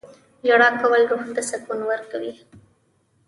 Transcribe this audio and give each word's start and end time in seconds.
•ژړا 0.47 0.69
کول 0.81 1.01
روح 1.11 1.23
ته 1.35 1.41
سکون 1.49 1.79
ورکوي. 1.85 2.33